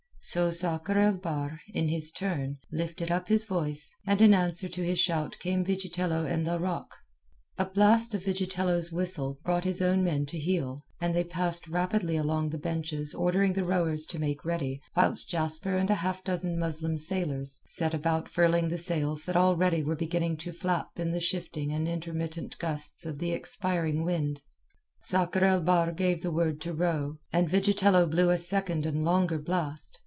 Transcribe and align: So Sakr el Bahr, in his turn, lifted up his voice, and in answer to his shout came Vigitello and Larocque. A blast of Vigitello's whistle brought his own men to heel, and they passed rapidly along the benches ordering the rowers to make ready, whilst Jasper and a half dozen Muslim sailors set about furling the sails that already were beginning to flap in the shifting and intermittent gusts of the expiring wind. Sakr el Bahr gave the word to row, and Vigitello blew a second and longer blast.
So 0.23 0.51
Sakr 0.51 0.99
el 0.99 1.17
Bahr, 1.17 1.61
in 1.73 1.87
his 1.87 2.11
turn, 2.11 2.59
lifted 2.71 3.09
up 3.09 3.27
his 3.27 3.43
voice, 3.43 3.95
and 4.05 4.21
in 4.21 4.35
answer 4.35 4.69
to 4.69 4.85
his 4.85 4.99
shout 4.99 5.35
came 5.39 5.65
Vigitello 5.65 6.25
and 6.31 6.45
Larocque. 6.45 6.95
A 7.57 7.65
blast 7.65 8.13
of 8.13 8.23
Vigitello's 8.25 8.91
whistle 8.91 9.39
brought 9.43 9.63
his 9.63 9.81
own 9.81 10.03
men 10.03 10.27
to 10.27 10.37
heel, 10.37 10.85
and 10.99 11.15
they 11.15 11.23
passed 11.23 11.67
rapidly 11.67 12.17
along 12.17 12.49
the 12.49 12.59
benches 12.59 13.15
ordering 13.15 13.53
the 13.53 13.63
rowers 13.63 14.05
to 14.05 14.19
make 14.19 14.45
ready, 14.45 14.79
whilst 14.95 15.27
Jasper 15.27 15.75
and 15.75 15.89
a 15.89 15.95
half 15.95 16.23
dozen 16.23 16.59
Muslim 16.59 16.99
sailors 16.99 17.59
set 17.65 17.95
about 17.95 18.29
furling 18.29 18.69
the 18.69 18.77
sails 18.77 19.25
that 19.25 19.35
already 19.35 19.81
were 19.81 19.95
beginning 19.95 20.37
to 20.37 20.51
flap 20.51 20.91
in 20.99 21.09
the 21.13 21.19
shifting 21.19 21.71
and 21.71 21.87
intermittent 21.87 22.59
gusts 22.59 23.07
of 23.07 23.17
the 23.17 23.31
expiring 23.31 24.03
wind. 24.05 24.43
Sakr 25.01 25.43
el 25.43 25.61
Bahr 25.61 25.91
gave 25.91 26.21
the 26.21 26.31
word 26.31 26.61
to 26.61 26.73
row, 26.73 27.17
and 27.33 27.49
Vigitello 27.49 28.05
blew 28.05 28.29
a 28.29 28.37
second 28.37 28.85
and 28.85 29.03
longer 29.03 29.39
blast. 29.39 29.97